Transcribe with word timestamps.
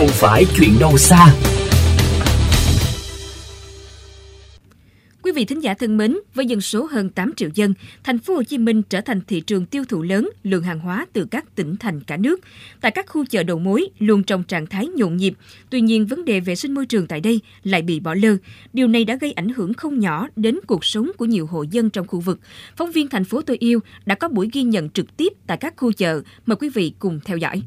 không 0.00 0.08
phải 0.08 0.44
chuyện 0.56 0.78
đâu 0.80 0.98
xa. 0.98 1.26
Quý 5.22 5.32
vị 5.32 5.44
thính 5.44 5.62
giả 5.62 5.74
thân 5.74 5.96
mến, 5.96 6.16
với 6.34 6.46
dân 6.46 6.60
số 6.60 6.84
hơn 6.90 7.10
8 7.10 7.32
triệu 7.36 7.48
dân, 7.54 7.74
thành 8.04 8.18
phố 8.18 8.34
Hồ 8.34 8.42
Chí 8.42 8.58
Minh 8.58 8.82
trở 8.82 9.00
thành 9.00 9.20
thị 9.26 9.40
trường 9.40 9.66
tiêu 9.66 9.84
thụ 9.88 10.02
lớn 10.02 10.30
lượng 10.42 10.62
hàng 10.62 10.78
hóa 10.78 11.06
từ 11.12 11.26
các 11.30 11.54
tỉnh 11.54 11.76
thành 11.76 12.00
cả 12.00 12.16
nước. 12.16 12.40
Tại 12.80 12.90
các 12.90 13.06
khu 13.08 13.24
chợ 13.26 13.42
đầu 13.42 13.58
mối 13.58 13.88
luôn 13.98 14.22
trong 14.22 14.44
trạng 14.44 14.66
thái 14.66 14.86
nhộn 14.86 15.16
nhịp, 15.16 15.34
tuy 15.70 15.80
nhiên 15.80 16.06
vấn 16.06 16.24
đề 16.24 16.40
vệ 16.40 16.54
sinh 16.54 16.74
môi 16.74 16.86
trường 16.86 17.06
tại 17.06 17.20
đây 17.20 17.40
lại 17.62 17.82
bị 17.82 18.00
bỏ 18.00 18.14
lơ. 18.14 18.36
Điều 18.72 18.88
này 18.88 19.04
đã 19.04 19.16
gây 19.20 19.32
ảnh 19.32 19.48
hưởng 19.48 19.74
không 19.74 19.98
nhỏ 19.98 20.28
đến 20.36 20.58
cuộc 20.66 20.84
sống 20.84 21.10
của 21.18 21.24
nhiều 21.24 21.46
hộ 21.46 21.62
dân 21.62 21.90
trong 21.90 22.06
khu 22.06 22.20
vực. 22.20 22.38
Phóng 22.76 22.92
viên 22.92 23.08
thành 23.08 23.24
phố 23.24 23.42
tôi 23.42 23.56
yêu 23.60 23.80
đã 24.06 24.14
có 24.14 24.28
buổi 24.28 24.48
ghi 24.52 24.62
nhận 24.62 24.90
trực 24.90 25.16
tiếp 25.16 25.32
tại 25.46 25.56
các 25.56 25.74
khu 25.76 25.92
chợ. 25.92 26.22
Mời 26.46 26.56
quý 26.56 26.68
vị 26.68 26.92
cùng 26.98 27.20
theo 27.24 27.36
dõi. 27.36 27.62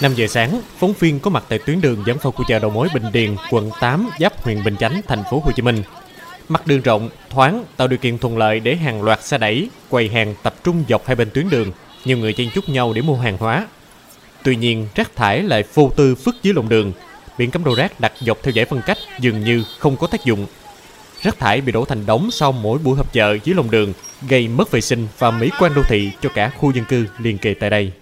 5 0.00 0.14
giờ 0.14 0.26
sáng, 0.26 0.60
phóng 0.78 0.92
viên 0.92 1.20
có 1.20 1.30
mặt 1.30 1.44
tại 1.48 1.58
tuyến 1.58 1.80
đường 1.80 2.02
dẫn 2.06 2.18
vào 2.22 2.32
khu 2.32 2.44
chợ 2.48 2.58
đầu 2.58 2.70
mối 2.70 2.88
Bình 2.94 3.04
Điền, 3.12 3.36
quận 3.50 3.70
8, 3.80 4.08
giáp 4.18 4.42
huyện 4.42 4.64
Bình 4.64 4.76
Chánh, 4.76 5.00
thành 5.08 5.22
phố 5.30 5.42
Hồ 5.44 5.52
Chí 5.56 5.62
Minh. 5.62 5.82
Mặt 6.48 6.66
đường 6.66 6.80
rộng, 6.80 7.08
thoáng, 7.30 7.64
tạo 7.76 7.88
điều 7.88 7.98
kiện 7.98 8.18
thuận 8.18 8.38
lợi 8.38 8.60
để 8.60 8.76
hàng 8.76 9.02
loạt 9.02 9.24
xe 9.24 9.38
đẩy, 9.38 9.70
quầy 9.88 10.08
hàng 10.08 10.34
tập 10.42 10.54
trung 10.64 10.84
dọc 10.88 11.06
hai 11.06 11.16
bên 11.16 11.30
tuyến 11.30 11.50
đường, 11.50 11.72
nhiều 12.04 12.18
người 12.18 12.32
chen 12.32 12.50
chúc 12.54 12.68
nhau 12.68 12.92
để 12.92 13.02
mua 13.02 13.16
hàng 13.16 13.36
hóa. 13.36 13.66
Tuy 14.42 14.56
nhiên, 14.56 14.88
rác 14.94 15.16
thải 15.16 15.42
lại 15.42 15.64
vô 15.74 15.92
tư 15.96 16.14
phức 16.14 16.36
dưới 16.42 16.54
lòng 16.54 16.68
đường. 16.68 16.92
Biển 17.38 17.50
cấm 17.50 17.64
đồ 17.64 17.74
rác 17.74 18.00
đặt 18.00 18.12
dọc 18.20 18.42
theo 18.42 18.52
giải 18.52 18.64
phân 18.64 18.82
cách 18.86 18.98
dường 19.20 19.44
như 19.44 19.64
không 19.78 19.96
có 19.96 20.06
tác 20.06 20.24
dụng. 20.24 20.46
Rác 21.22 21.38
thải 21.38 21.60
bị 21.60 21.72
đổ 21.72 21.84
thành 21.84 22.06
đống 22.06 22.30
sau 22.30 22.52
mỗi 22.52 22.78
buổi 22.78 22.96
họp 22.96 23.12
chợ 23.12 23.36
dưới 23.44 23.54
lòng 23.54 23.70
đường, 23.70 23.92
gây 24.28 24.48
mất 24.48 24.70
vệ 24.70 24.80
sinh 24.80 25.08
và 25.18 25.30
mỹ 25.30 25.50
quan 25.60 25.74
đô 25.74 25.82
thị 25.88 26.10
cho 26.22 26.28
cả 26.34 26.50
khu 26.58 26.72
dân 26.72 26.84
cư 26.84 27.04
liền 27.18 27.38
kề 27.38 27.54
tại 27.60 27.70
đây. 27.70 27.92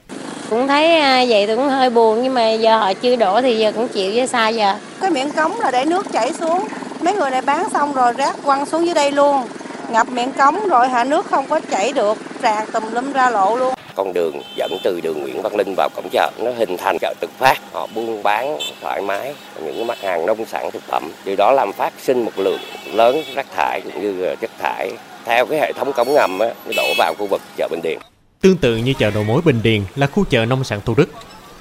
Cũng 0.50 0.68
thấy 0.68 1.00
à, 1.00 1.24
vậy 1.28 1.46
tôi 1.46 1.56
cũng 1.56 1.68
hơi 1.68 1.90
buồn 1.90 2.22
nhưng 2.22 2.34
mà 2.34 2.52
giờ 2.52 2.78
họ 2.78 2.94
chưa 2.94 3.16
đổ 3.16 3.40
thì 3.40 3.58
giờ 3.58 3.72
cũng 3.72 3.88
chịu 3.88 4.12
với 4.14 4.26
sao 4.26 4.52
giờ? 4.52 4.74
Cái 5.00 5.10
miệng 5.10 5.30
cống 5.30 5.60
là 5.60 5.70
để 5.70 5.84
nước 5.84 6.12
chảy 6.12 6.32
xuống. 6.32 6.68
Mấy 7.00 7.14
người 7.14 7.30
này 7.30 7.42
bán 7.42 7.68
xong 7.72 7.92
rồi 7.92 8.12
rác 8.12 8.36
quăng 8.44 8.66
xuống 8.66 8.86
dưới 8.86 8.94
đây 8.94 9.12
luôn. 9.12 9.42
Ngập 9.90 10.08
miệng 10.08 10.32
cống 10.32 10.68
rồi 10.68 10.88
hạ 10.88 11.04
nước 11.04 11.26
không 11.26 11.46
có 11.48 11.60
chảy 11.70 11.92
được. 11.92 12.18
Tràn 12.42 12.66
tùm 12.72 12.92
lum 12.92 13.12
ra 13.12 13.30
lộ 13.30 13.56
luôn 13.56 13.73
con 13.94 14.12
đường 14.12 14.40
dẫn 14.56 14.78
từ 14.82 15.00
đường 15.00 15.22
Nguyễn 15.22 15.42
Văn 15.42 15.56
Linh 15.56 15.74
vào 15.76 15.88
cổng 15.96 16.08
chợ 16.12 16.30
nó 16.38 16.50
hình 16.50 16.76
thành 16.76 16.96
chợ 17.00 17.14
tự 17.20 17.28
phát 17.38 17.58
họ 17.72 17.88
buôn 17.94 18.22
bán 18.22 18.58
thoải 18.80 19.02
mái 19.02 19.34
những 19.64 19.86
mặt 19.86 19.98
hàng 20.00 20.26
nông 20.26 20.46
sản 20.46 20.70
thực 20.70 20.82
phẩm 20.82 21.10
điều 21.24 21.36
đó 21.36 21.52
làm 21.52 21.72
phát 21.72 21.92
sinh 21.98 22.24
một 22.24 22.32
lượng 22.36 22.60
lớn 22.92 23.22
rác 23.34 23.46
thải 23.56 23.80
cũng 23.80 24.02
như 24.02 24.34
chất 24.40 24.50
thải 24.58 24.92
theo 25.24 25.46
cái 25.46 25.60
hệ 25.60 25.72
thống 25.72 25.92
cống 25.92 26.14
ngầm 26.14 26.38
á, 26.38 26.48
nó 26.66 26.72
đổ 26.76 26.94
vào 26.98 27.14
khu 27.18 27.26
vực 27.30 27.42
chợ 27.56 27.68
Bình 27.70 27.80
Điền 27.82 27.98
Tương 28.44 28.56
tự 28.56 28.76
như 28.76 28.92
chợ 28.98 29.10
đầu 29.10 29.24
mối 29.24 29.42
Bình 29.44 29.60
Điền 29.62 29.82
là 29.96 30.06
khu 30.06 30.24
chợ 30.30 30.44
nông 30.44 30.64
sản 30.64 30.80
Thủ 30.84 30.94
Đức. 30.94 31.08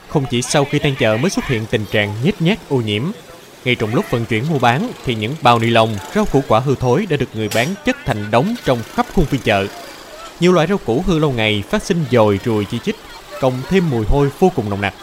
Không 0.07 0.25
chỉ 0.29 0.41
sau 0.41 0.65
khi 0.65 0.79
tan 0.79 0.95
chợ 0.99 1.17
mới 1.17 1.29
xuất 1.29 1.45
hiện 1.47 1.65
tình 1.71 1.85
trạng 1.91 2.13
nhét 2.23 2.41
nhét 2.41 2.57
ô 2.69 2.75
nhiễm. 2.75 3.03
Ngay 3.65 3.75
trong 3.75 3.95
lúc 3.95 4.05
vận 4.11 4.25
chuyển 4.25 4.43
mua 4.49 4.59
bán 4.59 4.89
thì 5.05 5.15
những 5.15 5.35
bao 5.41 5.59
ni 5.59 5.67
lông, 5.67 5.97
rau 6.15 6.25
củ 6.25 6.41
quả 6.47 6.59
hư 6.59 6.75
thối 6.75 7.05
đã 7.09 7.17
được 7.17 7.29
người 7.33 7.49
bán 7.55 7.67
chất 7.85 7.97
thành 8.05 8.31
đống 8.31 8.55
trong 8.65 8.79
khắp 8.93 9.05
khuôn 9.15 9.25
viên 9.25 9.41
chợ. 9.41 9.67
Nhiều 10.39 10.53
loại 10.53 10.67
rau 10.67 10.77
củ 10.77 11.03
hư 11.07 11.19
lâu 11.19 11.31
ngày 11.31 11.63
phát 11.69 11.83
sinh 11.83 12.05
dồi 12.11 12.39
ruồi 12.45 12.65
chi 12.65 12.79
chít, 12.85 12.95
cộng 13.41 13.61
thêm 13.69 13.89
mùi 13.89 14.05
hôi 14.09 14.29
vô 14.39 14.51
cùng 14.55 14.69
nồng 14.69 14.81
nặc. 14.81 14.93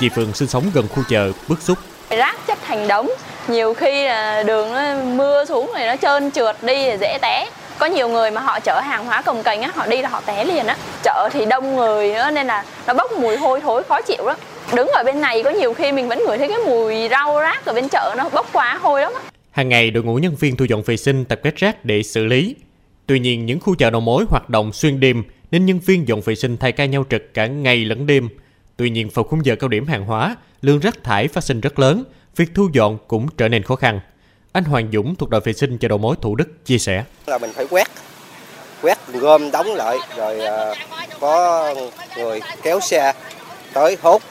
Chị 0.00 0.08
Phương 0.14 0.32
sinh 0.34 0.48
sống 0.48 0.64
gần 0.74 0.88
khu 0.88 1.02
chợ 1.08 1.32
bức 1.48 1.62
xúc. 1.62 1.78
Rác 2.10 2.46
chất 2.46 2.58
thành 2.66 2.88
đống, 2.88 3.10
nhiều 3.48 3.74
khi 3.74 4.06
là 4.06 4.42
đường 4.42 4.72
nó 4.72 4.94
mưa 5.04 5.44
xuống 5.44 5.70
rồi 5.74 5.86
nó 5.86 5.96
trơn 5.96 6.30
trượt 6.30 6.56
đi 6.62 6.90
dễ 7.00 7.18
té. 7.22 7.50
Có 7.78 7.86
nhiều 7.86 8.08
người 8.08 8.30
mà 8.30 8.40
họ 8.40 8.60
chở 8.60 8.80
hàng 8.80 9.04
hóa 9.04 9.22
cồng 9.22 9.42
cành 9.42 9.62
á 9.62 9.70
họ 9.74 9.86
đi 9.86 10.02
là 10.02 10.08
họ 10.08 10.20
té 10.26 10.44
liền 10.44 10.66
á. 10.66 10.76
Chợ 11.02 11.28
thì 11.32 11.46
đông 11.46 11.76
người 11.76 12.14
nữa 12.14 12.30
nên 12.30 12.46
là 12.46 12.64
nó 12.86 12.94
bốc 12.94 13.12
mùi 13.12 13.36
hôi 13.36 13.60
thối 13.60 13.82
khó 13.82 14.00
chịu 14.02 14.26
lắm. 14.26 14.36
Đứng 14.74 14.88
ở 14.88 15.02
bên 15.04 15.20
này 15.20 15.42
có 15.42 15.50
nhiều 15.50 15.74
khi 15.74 15.92
mình 15.92 16.08
vẫn 16.08 16.22
ngửi 16.26 16.38
thấy 16.38 16.48
cái 16.48 16.58
mùi 16.66 17.08
rau 17.10 17.40
rác 17.40 17.64
ở 17.64 17.72
bên 17.72 17.88
chợ 17.88 18.14
nó 18.16 18.28
bốc 18.28 18.46
quá 18.52 18.78
hôi 18.82 19.00
lắm 19.00 19.12
á. 19.14 19.20
Hàng 19.50 19.68
ngày 19.68 19.90
đội 19.90 20.04
ngũ 20.04 20.14
nhân 20.14 20.36
viên 20.40 20.56
thu 20.56 20.64
dọn 20.64 20.82
vệ 20.82 20.96
sinh 20.96 21.24
tập 21.24 21.40
kết 21.42 21.56
rác 21.56 21.84
để 21.84 22.02
xử 22.02 22.24
lý 22.24 22.54
tuy 23.06 23.18
nhiên 23.18 23.46
những 23.46 23.60
khu 23.60 23.74
chợ 23.74 23.90
đầu 23.90 24.00
mối 24.00 24.24
hoạt 24.28 24.50
động 24.50 24.72
xuyên 24.72 25.00
đêm 25.00 25.24
nên 25.50 25.66
nhân 25.66 25.78
viên 25.78 26.08
dọn 26.08 26.20
vệ 26.20 26.34
sinh 26.34 26.56
thay 26.56 26.72
ca 26.72 26.84
nhau 26.84 27.04
trực 27.10 27.34
cả 27.34 27.46
ngày 27.46 27.84
lẫn 27.84 28.06
đêm. 28.06 28.28
Tuy 28.76 28.90
nhiên 28.90 29.08
vào 29.14 29.24
khung 29.24 29.46
giờ 29.46 29.56
cao 29.56 29.68
điểm 29.68 29.86
hàng 29.86 30.04
hóa 30.04 30.36
lượng 30.62 30.78
rác 30.78 31.04
thải 31.04 31.28
phát 31.28 31.44
sinh 31.44 31.60
rất 31.60 31.78
lớn 31.78 32.04
việc 32.36 32.48
thu 32.54 32.68
dọn 32.72 32.98
cũng 33.08 33.26
trở 33.36 33.48
nên 33.48 33.62
khó 33.62 33.76
khăn. 33.76 34.00
Anh 34.52 34.64
Hoàng 34.64 34.88
Dũng 34.92 35.14
thuộc 35.16 35.30
đội 35.30 35.40
vệ 35.40 35.52
sinh 35.52 35.78
chợ 35.78 35.88
đầu 35.88 35.98
mối 35.98 36.16
Thủ 36.22 36.34
Đức 36.34 36.64
chia 36.64 36.78
sẻ. 36.78 37.04
Là 37.26 37.38
mình 37.38 37.52
phải 37.54 37.66
quét, 37.70 37.88
quét 38.82 38.98
gom 39.12 39.50
đóng 39.50 39.74
lại 39.74 39.96
rồi 40.16 40.40
à, 40.40 40.74
có 41.20 41.74
người 42.16 42.40
kéo 42.62 42.80
xe 42.80 43.12
tới 43.72 43.96
hốt 44.02 44.22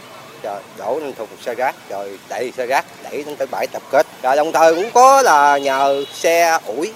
rồi 0.43 0.61
đổ 0.77 0.99
lên 0.99 1.13
thùng 1.13 1.27
xe 1.41 1.55
rác 1.55 1.75
rồi 1.89 2.19
đẩy 2.29 2.51
xe 2.51 2.65
rác 2.65 2.85
đẩy 3.03 3.23
đến 3.23 3.35
tới 3.35 3.47
bãi 3.51 3.67
tập 3.67 3.81
kết. 3.91 4.07
Rồi 4.23 4.35
đồng 4.35 4.51
thời 4.51 4.75
cũng 4.75 4.89
có 4.93 5.21
là 5.21 5.57
nhờ 5.57 6.05
xe 6.13 6.59
ủi 6.65 6.93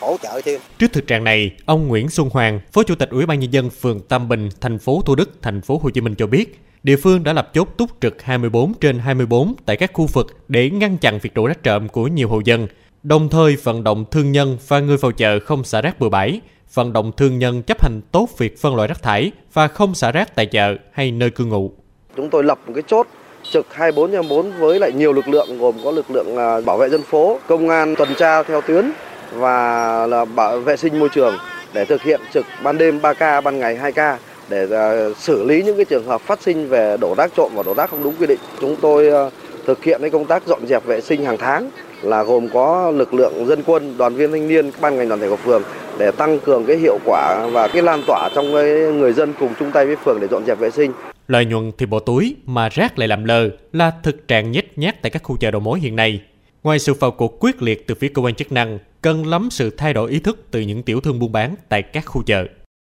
hỗ 0.00 0.16
trợ 0.22 0.40
thêm. 0.44 0.60
Trước 0.78 0.92
thực 0.92 1.06
trạng 1.06 1.24
này, 1.24 1.50
ông 1.66 1.88
Nguyễn 1.88 2.10
Xuân 2.10 2.30
Hoàng, 2.32 2.60
Phó 2.72 2.82
Chủ 2.82 2.94
tịch 2.94 3.10
Ủy 3.10 3.26
ban 3.26 3.40
nhân 3.40 3.52
dân 3.52 3.70
phường 3.70 4.00
Tam 4.00 4.28
Bình, 4.28 4.48
thành 4.60 4.78
phố 4.78 5.02
Thủ 5.06 5.14
Đức, 5.14 5.42
thành 5.42 5.60
phố 5.60 5.80
Hồ 5.82 5.90
Chí 5.90 6.00
Minh 6.00 6.14
cho 6.14 6.26
biết, 6.26 6.60
địa 6.82 6.96
phương 6.96 7.24
đã 7.24 7.32
lập 7.32 7.50
chốt 7.54 7.68
túc 7.76 7.90
trực 8.00 8.22
24 8.22 8.74
trên 8.74 8.98
24 8.98 9.54
tại 9.66 9.76
các 9.76 9.90
khu 9.92 10.06
vực 10.06 10.26
để 10.48 10.70
ngăn 10.70 10.96
chặn 10.98 11.18
việc 11.22 11.34
đổ 11.34 11.46
rác 11.46 11.62
trộm 11.62 11.88
của 11.88 12.06
nhiều 12.06 12.28
hộ 12.28 12.40
dân, 12.44 12.66
đồng 13.02 13.28
thời 13.28 13.56
vận 13.56 13.84
động 13.84 14.04
thương 14.10 14.32
nhân 14.32 14.58
và 14.68 14.80
người 14.80 14.96
vào 14.96 15.12
chợ 15.12 15.40
không 15.40 15.64
xả 15.64 15.80
rác 15.80 16.00
bừa 16.00 16.08
bãi, 16.08 16.40
vận 16.74 16.92
động 16.92 17.12
thương 17.16 17.38
nhân 17.38 17.62
chấp 17.62 17.82
hành 17.82 18.00
tốt 18.12 18.28
việc 18.38 18.60
phân 18.60 18.76
loại 18.76 18.88
rác 18.88 19.02
thải 19.02 19.32
và 19.52 19.68
không 19.68 19.94
xả 19.94 20.12
rác 20.12 20.34
tại 20.34 20.46
chợ 20.46 20.76
hay 20.92 21.10
nơi 21.10 21.30
cư 21.30 21.44
ngụ. 21.44 21.72
Chúng 22.16 22.30
tôi 22.30 22.44
lập 22.44 22.58
một 22.66 22.72
cái 22.74 22.82
chốt 22.86 23.06
trực 23.52 23.74
24 23.74 24.12
trên 24.12 24.28
4 24.28 24.52
với 24.58 24.78
lại 24.78 24.92
nhiều 24.92 25.12
lực 25.12 25.28
lượng 25.28 25.58
gồm 25.58 25.74
có 25.84 25.90
lực 25.90 26.10
lượng 26.10 26.36
à, 26.36 26.60
bảo 26.66 26.78
vệ 26.78 26.88
dân 26.88 27.02
phố, 27.02 27.38
công 27.46 27.68
an 27.68 27.94
tuần 27.96 28.08
tra 28.18 28.42
theo 28.42 28.60
tuyến 28.60 28.90
và 29.38 30.06
là 30.06 30.24
bảo 30.24 30.58
vệ 30.58 30.76
sinh 30.76 30.98
môi 30.98 31.08
trường 31.08 31.38
để 31.72 31.84
thực 31.84 32.02
hiện 32.02 32.20
trực 32.34 32.46
ban 32.62 32.78
đêm 32.78 32.98
3K, 32.98 33.42
ban 33.42 33.58
ngày 33.58 33.78
2K 33.82 34.16
để 34.48 34.66
à, 34.72 35.10
xử 35.18 35.44
lý 35.44 35.62
những 35.62 35.76
cái 35.76 35.84
trường 35.84 36.06
hợp 36.06 36.20
phát 36.20 36.42
sinh 36.42 36.68
về 36.68 36.96
đổ 37.00 37.14
rác 37.18 37.30
trộm 37.36 37.52
và 37.54 37.62
đổ 37.62 37.74
rác 37.74 37.90
không 37.90 38.02
đúng 38.02 38.14
quy 38.20 38.26
định. 38.26 38.38
Chúng 38.60 38.76
tôi 38.76 39.10
à, 39.10 39.30
thực 39.66 39.84
hiện 39.84 40.00
cái 40.00 40.10
công 40.10 40.24
tác 40.24 40.46
dọn 40.46 40.66
dẹp 40.66 40.84
vệ 40.84 41.00
sinh 41.00 41.24
hàng 41.24 41.36
tháng 41.38 41.70
là 42.02 42.22
gồm 42.22 42.48
có 42.48 42.90
lực 42.90 43.14
lượng 43.14 43.46
dân 43.46 43.62
quân, 43.66 43.98
đoàn 43.98 44.14
viên 44.14 44.32
thanh 44.32 44.48
niên, 44.48 44.70
ban 44.80 44.96
ngành 44.96 45.08
đoàn 45.08 45.20
thể 45.20 45.28
của 45.28 45.36
phường 45.36 45.62
để 45.98 46.10
tăng 46.10 46.40
cường 46.40 46.64
cái 46.64 46.76
hiệu 46.76 46.98
quả 47.04 47.46
và 47.52 47.68
cái 47.68 47.82
lan 47.82 48.02
tỏa 48.06 48.28
trong 48.34 48.54
cái 48.54 48.64
người 48.72 49.12
dân 49.12 49.32
cùng 49.40 49.54
chung 49.58 49.72
tay 49.72 49.86
với 49.86 49.96
phường 49.96 50.20
để 50.20 50.28
dọn 50.30 50.46
dẹp 50.46 50.58
vệ 50.58 50.70
sinh. 50.70 50.92
Lợi 51.28 51.44
nhuận 51.44 51.72
thì 51.78 51.86
bỏ 51.86 51.98
túi 51.98 52.36
mà 52.46 52.68
rác 52.68 52.98
lại 52.98 53.08
làm 53.08 53.24
lờ 53.24 53.50
là 53.72 53.92
thực 54.02 54.28
trạng 54.28 54.52
nhích 54.52 54.78
nhát 54.78 55.02
tại 55.02 55.10
các 55.10 55.22
khu 55.22 55.36
chợ 55.40 55.50
đầu 55.50 55.60
mối 55.60 55.80
hiện 55.80 55.96
nay. 55.96 56.20
Ngoài 56.66 56.78
sự 56.78 56.94
vào 56.94 57.10
cuộc 57.10 57.36
quyết 57.40 57.62
liệt 57.62 57.86
từ 57.86 57.94
phía 57.94 58.08
cơ 58.08 58.22
quan 58.22 58.34
chức 58.34 58.52
năng, 58.52 58.78
cần 59.02 59.26
lắm 59.26 59.48
sự 59.50 59.70
thay 59.70 59.92
đổi 59.92 60.10
ý 60.10 60.18
thức 60.18 60.46
từ 60.50 60.60
những 60.60 60.82
tiểu 60.82 61.00
thương 61.00 61.18
buôn 61.18 61.32
bán 61.32 61.54
tại 61.68 61.82
các 61.82 62.06
khu 62.06 62.22
chợ. 62.22 62.46